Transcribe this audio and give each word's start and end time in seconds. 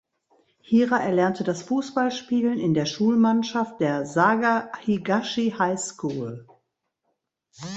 Hira 0.63 0.97
erlernte 0.97 1.43
das 1.43 1.61
Fußballspielen 1.61 2.57
in 2.57 2.73
der 2.73 2.87
Schulmannschaft 2.87 3.79
der 3.81 4.07
"Saga 4.07 4.71
Higashi 4.83 5.51
High 5.55 5.79
School". 5.79 6.47